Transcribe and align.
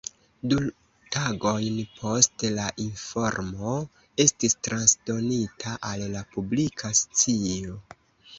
Du 0.51 0.55
tagojn 1.15 1.75
poste 1.97 2.49
la 2.55 2.65
informo 2.85 3.75
estis 4.25 4.57
transdonita 4.69 5.75
al 5.91 6.07
la 6.17 6.25
publika 6.33 6.93
scio. 7.03 7.79